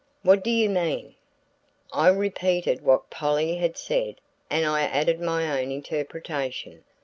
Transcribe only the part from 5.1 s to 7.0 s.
my own interpretation.